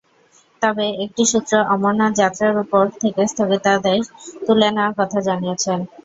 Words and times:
তবে 0.61 0.85
একটি 1.05 1.23
সূত্র 1.31 1.53
অমরনাথ 1.73 2.11
যাত্রার 2.21 2.53
ওপর 2.63 2.83
থেকে 3.01 3.21
স্থগিতাদেশ 3.27 4.01
তুলে 4.45 4.67
নেওয়ার 4.71 4.93
কথা 4.99 5.19
জানিয়েছে। 5.27 5.71